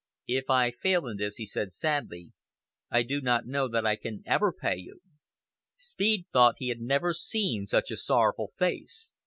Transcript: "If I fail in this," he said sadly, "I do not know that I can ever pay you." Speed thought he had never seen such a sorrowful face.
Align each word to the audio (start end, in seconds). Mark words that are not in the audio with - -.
"If 0.29 0.49
I 0.49 0.71
fail 0.71 1.05
in 1.05 1.17
this," 1.17 1.35
he 1.35 1.45
said 1.45 1.71
sadly, 1.71 2.31
"I 2.89 3.03
do 3.03 3.21
not 3.21 3.45
know 3.45 3.67
that 3.67 3.85
I 3.85 3.97
can 3.97 4.23
ever 4.25 4.51
pay 4.51 4.75
you." 4.77 4.99
Speed 5.77 6.25
thought 6.33 6.55
he 6.57 6.69
had 6.69 6.79
never 6.81 7.13
seen 7.13 7.67
such 7.67 7.91
a 7.91 7.97
sorrowful 7.97 8.51
face. 8.57 9.11